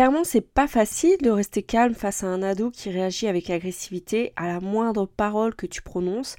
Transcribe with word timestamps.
Clairement, 0.00 0.24
c'est 0.24 0.40
pas 0.40 0.66
facile 0.66 1.18
de 1.20 1.28
rester 1.28 1.62
calme 1.62 1.92
face 1.92 2.24
à 2.24 2.26
un 2.26 2.42
ado 2.42 2.70
qui 2.70 2.88
réagit 2.88 3.26
avec 3.26 3.50
agressivité 3.50 4.32
à 4.34 4.46
la 4.46 4.58
moindre 4.58 5.04
parole 5.04 5.54
que 5.54 5.66
tu 5.66 5.82
prononces, 5.82 6.36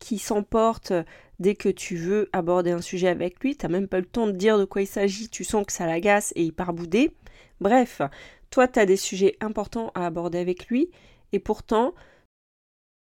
qui 0.00 0.18
s'emporte 0.18 0.92
dès 1.38 1.54
que 1.54 1.68
tu 1.68 1.94
veux 1.94 2.28
aborder 2.32 2.72
un 2.72 2.80
sujet 2.80 3.06
avec 3.06 3.38
lui, 3.38 3.56
t'as 3.56 3.68
même 3.68 3.86
pas 3.86 4.00
le 4.00 4.04
temps 4.04 4.26
de 4.26 4.32
dire 4.32 4.58
de 4.58 4.64
quoi 4.64 4.82
il 4.82 4.88
s'agit, 4.88 5.28
tu 5.28 5.44
sens 5.44 5.64
que 5.64 5.72
ça 5.72 5.86
l'agace 5.86 6.32
et 6.34 6.42
il 6.42 6.52
part 6.52 6.72
bouder. 6.72 7.16
Bref, 7.60 8.02
toi 8.50 8.66
tu 8.66 8.80
as 8.80 8.84
des 8.84 8.96
sujets 8.96 9.36
importants 9.40 9.92
à 9.94 10.06
aborder 10.06 10.38
avec 10.38 10.66
lui, 10.66 10.90
et 11.30 11.38
pourtant, 11.38 11.94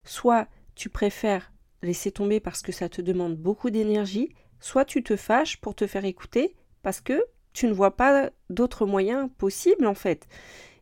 soit 0.06 0.48
tu 0.74 0.90
préfères 0.90 1.50
laisser 1.80 2.12
tomber 2.12 2.40
parce 2.40 2.60
que 2.60 2.72
ça 2.72 2.90
te 2.90 3.00
demande 3.00 3.36
beaucoup 3.36 3.70
d'énergie, 3.70 4.34
soit 4.60 4.84
tu 4.84 5.02
te 5.02 5.16
fâches 5.16 5.62
pour 5.62 5.74
te 5.74 5.86
faire 5.86 6.04
écouter 6.04 6.56
parce 6.82 7.00
que 7.00 7.24
tu 7.54 7.66
ne 7.66 7.72
vois 7.72 7.96
pas 7.96 8.30
d'autres 8.50 8.84
moyens 8.84 9.30
possibles 9.38 9.86
en 9.86 9.94
fait. 9.94 10.28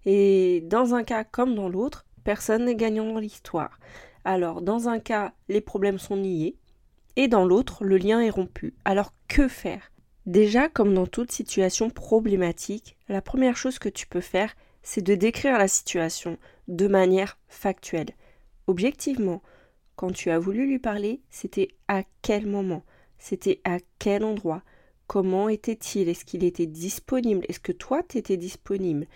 Et 0.04 0.62
dans 0.66 0.94
un 0.94 1.04
cas 1.04 1.22
comme 1.22 1.54
dans 1.54 1.68
l'autre, 1.68 2.04
personne 2.24 2.64
n'est 2.64 2.74
gagnant 2.74 3.12
dans 3.12 3.20
l'histoire. 3.20 3.78
Alors 4.24 4.60
dans 4.62 4.88
un 4.88 4.98
cas, 4.98 5.32
les 5.48 5.60
problèmes 5.60 6.00
sont 6.00 6.16
niés, 6.16 6.56
et 7.16 7.28
dans 7.28 7.44
l'autre, 7.44 7.84
le 7.84 7.98
lien 7.98 8.20
est 8.20 8.30
rompu. 8.30 8.74
Alors 8.84 9.12
que 9.28 9.46
faire? 9.46 9.92
Déjà, 10.26 10.68
comme 10.68 10.94
dans 10.94 11.06
toute 11.06 11.32
situation 11.32 11.90
problématique, 11.90 12.96
la 13.08 13.20
première 13.20 13.56
chose 13.56 13.78
que 13.78 13.88
tu 13.88 14.06
peux 14.06 14.20
faire, 14.20 14.54
c'est 14.82 15.02
de 15.02 15.14
décrire 15.14 15.58
la 15.58 15.68
situation 15.68 16.38
de 16.68 16.86
manière 16.88 17.38
factuelle. 17.48 18.10
Objectivement, 18.66 19.42
quand 19.96 20.12
tu 20.12 20.30
as 20.30 20.38
voulu 20.38 20.66
lui 20.66 20.78
parler, 20.78 21.20
c'était 21.30 21.68
à 21.88 22.02
quel 22.22 22.46
moment? 22.46 22.84
C'était 23.18 23.60
à 23.64 23.78
quel 23.98 24.24
endroit? 24.24 24.62
Comment 25.12 25.50
était-il? 25.50 26.08
Est-ce 26.08 26.24
qu'il 26.24 26.42
était 26.42 26.64
disponible? 26.64 27.44
Est-ce 27.46 27.60
que 27.60 27.72
toi, 27.72 28.02
tu 28.02 28.16
étais 28.16 28.38
disponible? 28.38 29.06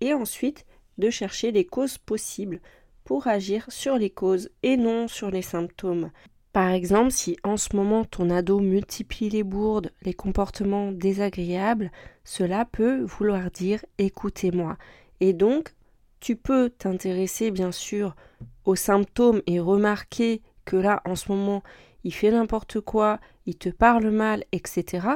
Et 0.00 0.14
ensuite, 0.14 0.64
de 0.96 1.10
chercher 1.10 1.52
les 1.52 1.66
causes 1.66 1.98
possibles 1.98 2.58
pour 3.04 3.26
agir 3.26 3.66
sur 3.68 3.98
les 3.98 4.08
causes 4.08 4.48
et 4.62 4.78
non 4.78 5.08
sur 5.08 5.30
les 5.30 5.42
symptômes. 5.42 6.10
Par 6.54 6.70
exemple, 6.70 7.10
si 7.10 7.36
en 7.44 7.58
ce 7.58 7.76
moment 7.76 8.06
ton 8.06 8.30
ado 8.30 8.60
multiplie 8.60 9.28
les 9.28 9.42
bourdes, 9.42 9.92
les 10.00 10.14
comportements 10.14 10.90
désagréables, 10.90 11.92
cela 12.24 12.64
peut 12.64 13.02
vouloir 13.02 13.50
dire 13.50 13.84
écoutez-moi. 13.98 14.78
Et 15.20 15.34
donc, 15.34 15.74
tu 16.20 16.34
peux 16.34 16.70
t'intéresser 16.70 17.50
bien 17.50 17.72
sûr 17.72 18.16
aux 18.64 18.76
symptômes 18.76 19.42
et 19.46 19.60
remarquer 19.60 20.40
que 20.64 20.76
là, 20.76 21.02
en 21.04 21.14
ce 21.14 21.30
moment, 21.30 21.62
il 22.04 22.12
fait 22.12 22.30
n'importe 22.30 22.80
quoi, 22.80 23.20
il 23.46 23.56
te 23.56 23.68
parle 23.68 24.10
mal, 24.10 24.44
etc. 24.52 25.06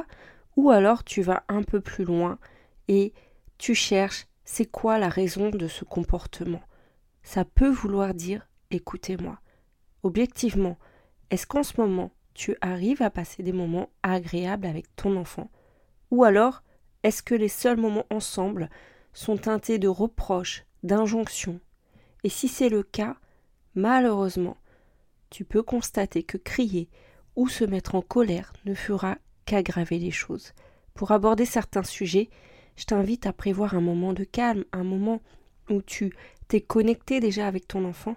Ou 0.55 0.71
alors 0.71 1.03
tu 1.03 1.21
vas 1.21 1.43
un 1.47 1.63
peu 1.63 1.81
plus 1.81 2.03
loin 2.03 2.39
et 2.87 3.13
tu 3.57 3.75
cherches 3.75 4.27
c'est 4.45 4.65
quoi 4.65 4.97
la 4.97 5.09
raison 5.09 5.49
de 5.49 5.67
ce 5.67 5.83
comportement? 5.83 6.61
Ça 7.23 7.43
peut 7.43 7.69
vouloir 7.69 8.13
dire 8.13 8.47
écoutez-moi. 8.71 9.39
Objectivement, 10.03 10.77
est-ce 11.29 11.45
qu'en 11.45 11.63
ce 11.63 11.79
moment, 11.79 12.11
tu 12.33 12.55
arrives 12.61 13.01
à 13.01 13.09
passer 13.09 13.43
des 13.43 13.51
moments 13.51 13.89
agréables 14.03 14.67
avec 14.67 14.95
ton 14.95 15.17
enfant? 15.17 15.49
Ou 16.11 16.23
alors, 16.23 16.63
est-ce 17.03 17.21
que 17.21 17.35
les 17.35 17.49
seuls 17.49 17.77
moments 17.77 18.05
ensemble 18.09 18.69
sont 19.11 19.37
teintés 19.37 19.79
de 19.79 19.87
reproches, 19.87 20.65
d'injonctions? 20.83 21.59
Et 22.23 22.29
si 22.29 22.47
c'est 22.47 22.69
le 22.69 22.83
cas, 22.83 23.17
malheureusement, 23.75 24.57
tu 25.29 25.45
peux 25.45 25.63
constater 25.63 26.23
que 26.23 26.37
crier 26.37 26.89
ou 27.35 27.47
se 27.47 27.63
mettre 27.63 27.95
en 27.95 28.01
colère 28.01 28.53
ne 28.65 28.73
fera 28.73 29.17
qu'aggraver 29.45 29.99
les 29.99 30.11
choses. 30.11 30.53
Pour 30.93 31.11
aborder 31.11 31.45
certains 31.45 31.83
sujets, 31.83 32.29
je 32.75 32.85
t'invite 32.85 33.25
à 33.25 33.33
prévoir 33.33 33.75
un 33.75 33.81
moment 33.81 34.13
de 34.13 34.23
calme, 34.23 34.65
un 34.71 34.83
moment 34.83 35.21
où 35.69 35.81
tu 35.81 36.13
t'es 36.47 36.61
connecté 36.61 37.19
déjà 37.19 37.47
avec 37.47 37.67
ton 37.67 37.85
enfant 37.85 38.15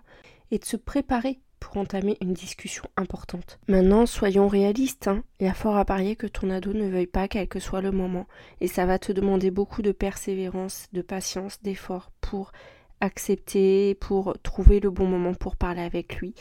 et 0.50 0.58
de 0.58 0.64
se 0.64 0.76
préparer 0.76 1.40
pour 1.60 1.76
entamer 1.76 2.16
une 2.22 2.32
discussion 2.32 2.84
importante. 2.96 3.58
Maintenant, 3.68 4.06
soyons 4.06 4.48
réalistes, 4.48 5.08
hein. 5.08 5.22
il 5.38 5.46
y 5.46 5.50
a 5.50 5.54
fort 5.54 5.76
à 5.76 5.84
parier 5.84 6.16
que 6.16 6.26
ton 6.26 6.50
ado 6.50 6.72
ne 6.72 6.88
veuille 6.88 7.06
pas 7.06 7.28
quel 7.28 7.48
que 7.48 7.60
soit 7.60 7.82
le 7.82 7.92
moment, 7.92 8.26
et 8.60 8.66
ça 8.66 8.86
va 8.86 8.98
te 8.98 9.12
demander 9.12 9.50
beaucoup 9.50 9.82
de 9.82 9.92
persévérance, 9.92 10.88
de 10.92 11.02
patience, 11.02 11.60
d'effort 11.62 12.10
pour 12.22 12.52
accepter, 13.00 13.94
pour 13.94 14.36
trouver 14.42 14.80
le 14.80 14.90
bon 14.90 15.06
moment 15.06 15.34
pour 15.34 15.56
parler 15.56 15.82
avec 15.82 16.16
lui. 16.16 16.34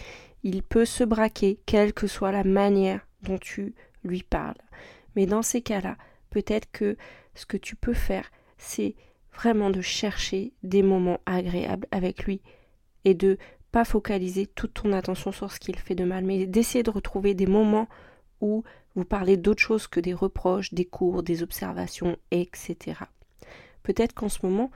Il 0.43 0.63
peut 0.63 0.85
se 0.85 1.03
braquer, 1.03 1.59
quelle 1.65 1.93
que 1.93 2.07
soit 2.07 2.31
la 2.31 2.43
manière 2.43 3.07
dont 3.23 3.37
tu 3.37 3.73
lui 4.03 4.23
parles. 4.23 4.57
Mais 5.15 5.25
dans 5.25 5.41
ces 5.41 5.61
cas-là, 5.61 5.97
peut-être 6.29 6.71
que 6.71 6.97
ce 7.35 7.45
que 7.45 7.57
tu 7.57 7.75
peux 7.75 7.93
faire, 7.93 8.31
c'est 8.57 8.95
vraiment 9.33 9.69
de 9.69 9.81
chercher 9.81 10.53
des 10.63 10.83
moments 10.83 11.19
agréables 11.25 11.87
avec 11.91 12.25
lui 12.25 12.41
et 13.05 13.13
de 13.13 13.37
pas 13.71 13.85
focaliser 13.85 14.47
toute 14.47 14.73
ton 14.73 14.93
attention 14.93 15.31
sur 15.31 15.51
ce 15.51 15.59
qu'il 15.59 15.77
fait 15.77 15.95
de 15.95 16.03
mal, 16.03 16.25
mais 16.25 16.45
d'essayer 16.45 16.83
de 16.83 16.89
retrouver 16.89 17.33
des 17.33 17.45
moments 17.45 17.87
où 18.41 18.63
vous 18.95 19.05
parlez 19.05 19.37
d'autre 19.37 19.61
chose 19.61 19.87
que 19.87 19.99
des 19.99 20.13
reproches, 20.13 20.73
des 20.73 20.85
cours, 20.85 21.23
des 21.23 21.43
observations, 21.43 22.17
etc. 22.31 23.01
Peut-être 23.83 24.13
qu'en 24.13 24.29
ce 24.29 24.39
moment, 24.43 24.71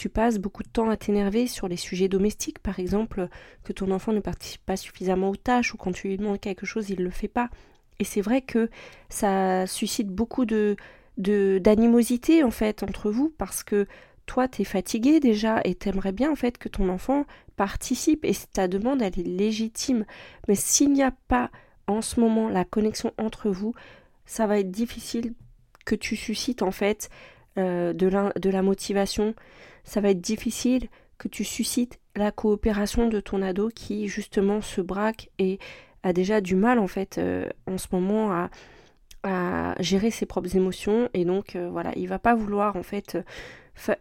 tu 0.00 0.08
passes 0.08 0.38
beaucoup 0.38 0.62
de 0.62 0.68
temps 0.70 0.88
à 0.88 0.96
t'énerver 0.96 1.46
sur 1.46 1.68
les 1.68 1.76
sujets 1.76 2.08
domestiques, 2.08 2.58
par 2.58 2.80
exemple, 2.80 3.28
que 3.64 3.74
ton 3.74 3.90
enfant 3.90 4.14
ne 4.14 4.20
participe 4.20 4.64
pas 4.64 4.78
suffisamment 4.78 5.28
aux 5.28 5.36
tâches 5.36 5.74
ou 5.74 5.76
quand 5.76 5.92
tu 5.92 6.08
lui 6.08 6.16
demandes 6.16 6.40
quelque 6.40 6.64
chose, 6.64 6.88
il 6.88 7.00
ne 7.00 7.04
le 7.04 7.10
fait 7.10 7.28
pas. 7.28 7.50
Et 7.98 8.04
c'est 8.04 8.22
vrai 8.22 8.40
que 8.40 8.70
ça 9.10 9.66
suscite 9.66 10.08
beaucoup 10.08 10.46
de 10.46 10.76
d'animosité 11.18 12.42
en 12.42 12.50
fait 12.50 12.82
entre 12.82 13.10
vous 13.10 13.30
parce 13.36 13.62
que 13.62 13.86
toi 14.24 14.48
tu 14.48 14.62
es 14.62 14.64
fatigué 14.64 15.20
déjà 15.20 15.60
et 15.64 15.74
t'aimerais 15.74 16.12
bien 16.12 16.30
en 16.30 16.34
fait 16.34 16.56
que 16.56 16.70
ton 16.70 16.88
enfant 16.88 17.26
participe 17.56 18.24
et 18.24 18.32
ta 18.54 18.68
demande 18.68 19.02
elle 19.02 19.20
est 19.20 19.22
légitime. 19.22 20.06
Mais 20.48 20.54
s'il 20.54 20.94
n'y 20.94 21.02
a 21.02 21.12
pas 21.28 21.50
en 21.86 22.00
ce 22.00 22.20
moment 22.20 22.48
la 22.48 22.64
connexion 22.64 23.12
entre 23.18 23.50
vous, 23.50 23.74
ça 24.24 24.46
va 24.46 24.60
être 24.60 24.70
difficile 24.70 25.34
que 25.84 25.94
tu 25.94 26.16
suscites 26.16 26.62
en 26.62 26.70
fait 26.70 27.10
euh, 27.58 27.92
de, 27.92 28.08
de 28.38 28.48
la 28.48 28.62
motivation. 28.62 29.34
Ça 29.84 30.00
va 30.00 30.10
être 30.10 30.20
difficile 30.20 30.88
que 31.18 31.28
tu 31.28 31.44
suscites 31.44 32.00
la 32.16 32.32
coopération 32.32 33.08
de 33.08 33.20
ton 33.20 33.42
ado 33.42 33.68
qui 33.74 34.08
justement 34.08 34.60
se 34.60 34.80
braque 34.80 35.30
et 35.38 35.58
a 36.02 36.12
déjà 36.12 36.40
du 36.40 36.54
mal 36.54 36.78
en 36.78 36.86
fait 36.86 37.18
euh, 37.18 37.48
en 37.66 37.76
ce 37.76 37.88
moment 37.92 38.32
à, 38.32 38.50
gérer 39.80 40.10
ses 40.10 40.24
propres 40.24 40.56
émotions 40.56 41.10
et 41.12 41.26
donc 41.26 41.54
euh, 41.54 41.68
voilà 41.70 41.92
il 41.94 42.08
va 42.08 42.18
pas 42.18 42.34
vouloir 42.34 42.76
en 42.76 42.82
fait 42.82 43.18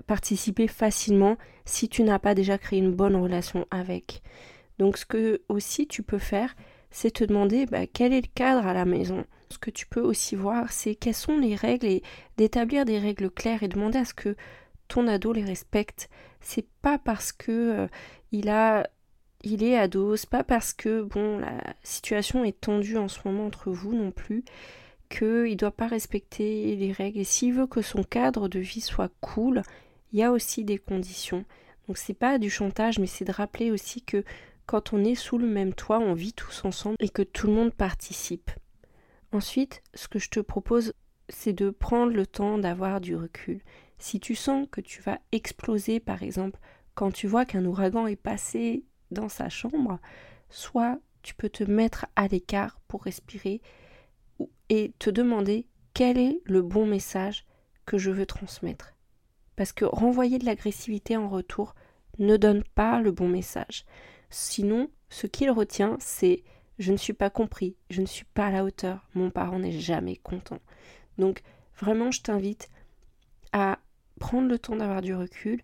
participer 0.08 0.68
facilement 0.68 1.38
si 1.66 1.90
tu 1.90 2.04
n'as 2.04 2.20
pas 2.20 2.36
déjà 2.36 2.58
créé 2.58 2.80
une 2.80 2.94
bonne 2.94 3.16
relation 3.16 3.66
avec. 3.72 4.22
Donc 4.78 4.98
ce 4.98 5.06
que 5.06 5.42
aussi 5.50 5.88
tu 5.88 6.04
peux 6.04 6.20
faire, 6.20 6.56
c'est 6.92 7.12
te 7.12 7.24
demander 7.24 7.66
bah, 7.66 7.86
quel 7.86 8.14
est 8.14 8.22
le 8.22 8.32
cadre 8.34 8.66
à 8.66 8.74
la 8.74 8.86
maison. 8.86 9.26
Ce 9.50 9.58
que 9.58 9.72
tu 9.72 9.88
peux 9.88 10.02
aussi 10.02 10.36
voir, 10.36 10.72
c'est 10.72 10.96
quelles 10.96 11.14
sont 11.14 11.38
les 11.38 11.56
règles 11.56 11.88
et 11.88 12.04
d'établir 12.38 12.86
des 12.86 13.00
règles 13.00 13.30
claires 13.30 13.64
et 13.64 13.68
demander 13.68 14.00
à 14.00 14.06
ce 14.06 14.14
que 14.14 14.36
ton 14.90 15.08
ado 15.08 15.32
les 15.32 15.46
respecte. 15.46 16.10
C'est 16.42 16.68
pas 16.82 16.98
parce 16.98 17.32
que 17.32 17.52
euh, 17.52 17.88
il 18.34 18.50
a 18.50 18.90
il 19.44 19.64
est 19.64 19.78
ado, 19.78 20.18
c'est 20.18 20.30
pas 20.30 20.44
parce 20.44 20.74
que 20.74 21.02
bon 21.02 21.40
la 21.40 21.74
situation 21.82 22.44
est 22.44 22.60
tendue 22.60 22.98
en 22.98 23.08
ce 23.08 23.20
moment 23.24 23.46
entre 23.46 23.72
vous 23.72 23.94
non 23.94 24.12
plus 24.12 24.44
qu'il 25.10 25.56
doit 25.56 25.72
pas 25.72 25.88
respecter 25.88 26.76
les 26.76 26.92
règles. 26.92 27.20
Et 27.20 27.24
s'il 27.24 27.54
veut 27.54 27.68
que 27.68 27.82
son 27.82 28.04
cadre 28.04 28.50
de 28.50 28.60
vie 28.60 28.82
soit 28.82 29.12
cool, 29.22 29.62
il 30.12 30.20
y 30.20 30.24
a 30.24 30.32
aussi 30.32 30.66
des 30.66 30.78
conditions. 30.78 31.46
Donc 31.88 31.98
c'est 31.98 32.14
pas 32.14 32.38
du 32.38 32.50
chantage, 32.50 33.00
mais 33.00 33.08
c'est 33.08 33.26
de 33.26 33.32
rappeler 33.32 33.72
aussi 33.72 34.02
que 34.02 34.24
quand 34.66 34.94
on 34.94 35.04
est 35.04 35.16
sous 35.16 35.40
le 35.40 35.48
même 35.48 35.74
toit, 35.74 36.00
on 36.00 36.14
vit 36.14 36.34
tous 36.34 36.64
ensemble 36.64 36.98
et 37.00 37.10
que 37.10 37.24
tout 37.24 37.48
le 37.48 37.54
monde 37.54 37.74
participe. 37.74 38.52
Ensuite, 39.32 39.82
ce 39.96 40.08
que 40.08 40.20
je 40.20 40.30
te 40.30 40.40
propose, 40.40 40.94
c'est 41.28 41.54
de 41.54 41.70
prendre 41.70 42.12
le 42.14 42.28
temps 42.28 42.58
d'avoir 42.58 43.02
du 43.02 43.16
recul. 43.16 43.62
Si 44.00 44.20
tu 44.20 44.34
sens 44.34 44.68
que 44.72 44.82
tu 44.82 45.02
vas 45.02 45.20
exploser, 45.32 46.00
par 46.00 46.24
exemple, 46.24 46.60
quand 46.96 47.12
tu 47.12 47.28
vois 47.28 47.46
qu'un 47.46 47.66
ouragan 47.66 48.08
est 48.08 48.16
passé 48.16 48.84
dans 49.12 49.30
sa 49.30 49.50
chambre, 49.50 50.00
soit 50.50 51.00
tu 51.22 51.36
peux 51.36 51.50
te 51.50 51.64
mettre 51.64 52.06
à 52.16 52.28
l'écart 52.28 52.80
pour 52.88 53.04
respirer, 53.04 53.62
et 54.70 54.94
te 55.00 55.10
demander 55.10 55.68
quel 55.94 56.18
est 56.18 56.42
le 56.46 56.62
bon 56.62 56.86
message 56.86 57.46
que 57.86 57.98
je 57.98 58.12
veux 58.12 58.26
transmettre. 58.26 58.96
Parce 59.56 59.74
que 59.74 59.86
renvoyer 59.86 60.38
de 60.38 60.46
l'agressivité 60.46 61.18
en 61.18 61.28
retour 61.28 61.76
ne 62.20 62.38
donne 62.38 62.64
pas 62.76 63.02
le 63.02 63.12
bon 63.12 63.28
message. 63.28 63.86
Sinon, 64.30 64.90
ce 65.10 65.28
qu'il 65.28 65.52
retient, 65.52 65.98
c'est 66.00 66.44
je 66.78 66.92
ne 66.94 66.98
suis 66.98 67.14
pas 67.14 67.30
compris, 67.30 67.76
je 67.90 68.02
ne 68.02 68.06
suis 68.06 68.26
pas 68.26 68.48
à 68.48 68.52
la 68.52 68.64
hauteur, 68.64 69.10
mon 69.16 69.32
parent 69.32 69.60
n'est 69.60 69.78
jamais 69.78 70.16
content. 70.16 70.60
Donc 71.18 71.42
vraiment, 71.78 72.12
je 72.12 72.22
t'invite 72.22 72.70
à 73.52 73.80
prendre 74.20 74.48
le 74.48 74.60
temps 74.60 74.76
d'avoir 74.76 75.02
du 75.02 75.16
recul 75.16 75.62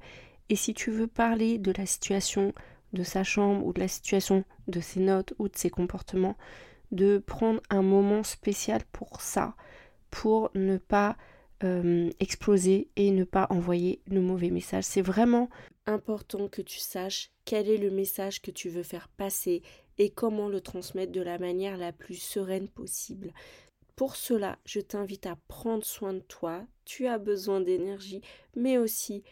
et 0.49 0.55
si 0.55 0.73
tu 0.73 0.91
veux 0.91 1.07
parler 1.07 1.57
de 1.57 1.71
la 1.71 1.85
situation 1.85 2.53
de 2.93 3.03
sa 3.03 3.23
chambre 3.23 3.65
ou 3.65 3.73
de 3.73 3.79
la 3.79 3.87
situation 3.87 4.43
de 4.67 4.79
ses 4.79 4.99
notes 4.99 5.33
ou 5.37 5.49
de 5.49 5.55
ses 5.55 5.69
comportements, 5.69 6.37
de 6.91 7.17
prendre 7.17 7.61
un 7.69 7.81
moment 7.81 8.23
spécial 8.23 8.81
pour 8.91 9.21
ça, 9.21 9.55
pour 10.09 10.49
ne 10.55 10.77
pas 10.77 11.17
euh, 11.63 12.09
exploser 12.19 12.89
et 12.95 13.11
ne 13.11 13.23
pas 13.23 13.47
envoyer 13.49 14.01
le 14.07 14.21
mauvais 14.21 14.49
message. 14.49 14.85
C'est 14.85 15.01
vraiment 15.01 15.49
important 15.85 16.47
que 16.47 16.61
tu 16.61 16.79
saches 16.79 17.31
quel 17.43 17.69
est 17.69 17.77
le 17.77 17.91
message 17.91 18.41
que 18.41 18.51
tu 18.51 18.69
veux 18.69 18.83
faire 18.83 19.09
passer 19.09 19.61
et 19.97 20.09
comment 20.09 20.47
le 20.47 20.61
transmettre 20.61 21.11
de 21.11 21.21
la 21.21 21.37
manière 21.37 21.77
la 21.77 21.91
plus 21.91 22.21
sereine 22.21 22.67
possible. 22.67 23.33
Pour 23.95 24.15
cela, 24.15 24.57
je 24.65 24.81
t'invite 24.81 25.25
à 25.25 25.37
prendre 25.47 25.85
soin 25.85 26.13
de 26.13 26.19
toi. 26.19 26.65
Tu 26.85 27.07
as 27.07 27.17
besoin 27.17 27.61
d'énergie, 27.61 28.21
mais 28.55 28.77
aussi 28.77 29.23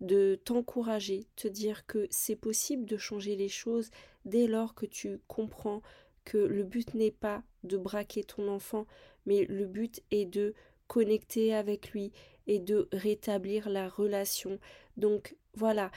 de 0.00 0.38
t'encourager, 0.44 1.26
te 1.36 1.48
dire 1.48 1.86
que 1.86 2.06
c'est 2.10 2.36
possible 2.36 2.86
de 2.86 2.96
changer 2.96 3.36
les 3.36 3.48
choses 3.48 3.90
dès 4.24 4.46
lors 4.46 4.74
que 4.74 4.86
tu 4.86 5.20
comprends 5.28 5.82
que 6.24 6.38
le 6.38 6.64
but 6.64 6.94
n'est 6.94 7.10
pas 7.10 7.42
de 7.64 7.76
braquer 7.76 8.24
ton 8.24 8.48
enfant, 8.48 8.86
mais 9.26 9.44
le 9.44 9.66
but 9.66 10.02
est 10.10 10.26
de 10.26 10.54
connecter 10.86 11.54
avec 11.54 11.90
lui 11.90 12.12
et 12.46 12.58
de 12.58 12.88
rétablir 12.92 13.68
la 13.68 13.88
relation. 13.88 14.58
Donc 14.96 15.36
voilà, 15.54 15.90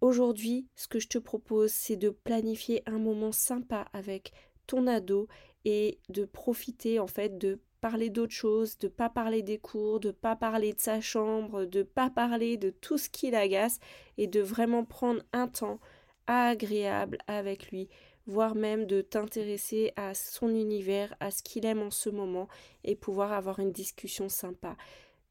aujourd'hui, 0.00 0.66
ce 0.76 0.88
que 0.88 0.98
je 0.98 1.08
te 1.08 1.18
propose, 1.18 1.70
c'est 1.70 1.96
de 1.96 2.10
planifier 2.10 2.82
un 2.86 2.98
moment 2.98 3.32
sympa 3.32 3.86
avec 3.92 4.32
ton 4.66 4.86
ado 4.86 5.28
et 5.64 5.98
de 6.08 6.24
profiter 6.24 6.98
en 6.98 7.06
fait 7.06 7.38
de 7.38 7.60
parler 7.80 8.10
d'autre 8.10 8.32
chose, 8.32 8.78
de 8.78 8.88
pas 8.88 9.08
parler 9.08 9.42
des 9.42 9.58
cours, 9.58 10.00
de 10.00 10.10
pas 10.10 10.36
parler 10.36 10.72
de 10.72 10.80
sa 10.80 11.00
chambre, 11.00 11.64
de 11.64 11.82
pas 11.82 12.10
parler 12.10 12.56
de 12.56 12.70
tout 12.70 12.98
ce 12.98 13.08
qui 13.08 13.30
l'agace 13.30 13.78
et 14.18 14.26
de 14.26 14.40
vraiment 14.40 14.84
prendre 14.84 15.22
un 15.32 15.48
temps 15.48 15.80
agréable 16.26 17.18
avec 17.26 17.70
lui 17.70 17.88
voire 18.26 18.54
même 18.54 18.86
de 18.86 19.00
t'intéresser 19.00 19.92
à 19.96 20.14
son 20.14 20.54
univers, 20.54 21.14
à 21.20 21.30
ce 21.30 21.42
qu'il 21.42 21.66
aime 21.66 21.82
en 21.82 21.90
ce 21.90 22.08
moment 22.08 22.48
et 22.84 22.94
pouvoir 22.94 23.32
avoir 23.32 23.58
une 23.58 23.72
discussion 23.72 24.28
sympa. 24.28 24.76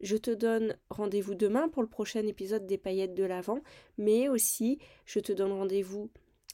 Je 0.02 0.18
te 0.18 0.32
donne 0.32 0.76
rendez-vous 0.90 1.36
demain 1.36 1.70
pour 1.70 1.82
le 1.82 1.90
prochain 1.90 2.26
épisode 2.26 2.66
des 2.66 2.78
paillettes 2.78 3.16
de 3.16 3.24
l'Avent, 3.24 3.62
mais 3.98 4.30
aussi 4.30 4.80
je 5.06 5.20
te 5.20 5.32
donne 5.32 5.52
rendez-vous 5.52 6.10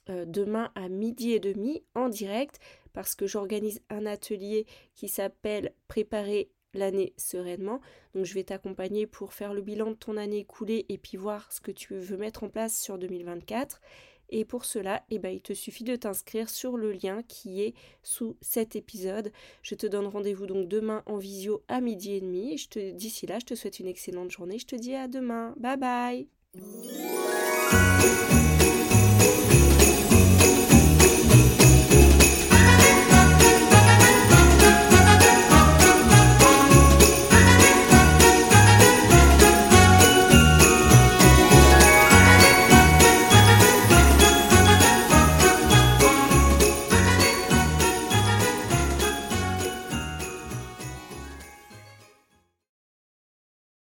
euh, 0.09 0.25
demain 0.25 0.71
à 0.75 0.87
midi 0.87 1.31
et 1.31 1.39
demi 1.39 1.83
en 1.95 2.09
direct 2.09 2.59
parce 2.95 3.13
que 3.13 3.27
j'organise 3.27 3.81
un 3.91 4.07
atelier 4.07 4.65
qui 4.95 5.09
s'appelle 5.09 5.73
Préparer 5.87 6.49
l'année 6.73 7.13
sereinement. 7.17 7.81
Donc 8.13 8.25
je 8.25 8.33
vais 8.33 8.43
t'accompagner 8.43 9.05
pour 9.05 9.33
faire 9.33 9.53
le 9.53 9.61
bilan 9.61 9.91
de 9.91 9.95
ton 9.95 10.17
année 10.17 10.39
écoulée 10.39 10.85
et 10.89 10.97
puis 10.97 11.17
voir 11.17 11.51
ce 11.51 11.61
que 11.61 11.71
tu 11.71 11.93
veux 11.95 12.17
mettre 12.17 12.43
en 12.43 12.49
place 12.49 12.81
sur 12.81 12.97
2024. 12.97 13.81
Et 14.29 14.43
pour 14.43 14.65
cela, 14.65 15.03
eh 15.11 15.19
ben, 15.19 15.29
il 15.29 15.41
te 15.41 15.53
suffit 15.53 15.83
de 15.83 15.95
t'inscrire 15.95 16.49
sur 16.49 16.77
le 16.77 16.91
lien 16.93 17.21
qui 17.27 17.61
est 17.61 17.75
sous 18.01 18.37
cet 18.41 18.75
épisode. 18.75 19.31
Je 19.61 19.75
te 19.75 19.85
donne 19.85 20.07
rendez-vous 20.07 20.47
donc 20.47 20.67
demain 20.67 21.03
en 21.05 21.17
visio 21.17 21.63
à 21.67 21.79
midi 21.79 22.13
et 22.13 22.21
demi. 22.21 22.53
Et 22.53 22.57
te, 22.57 22.91
d'ici 22.91 23.27
là, 23.27 23.37
je 23.39 23.45
te 23.45 23.55
souhaite 23.55 23.79
une 23.79 23.87
excellente 23.87 24.31
journée. 24.31 24.57
Je 24.57 24.65
te 24.65 24.75
dis 24.75 24.95
à 24.95 25.07
demain. 25.07 25.53
Bye 25.57 25.77
bye 25.77 26.27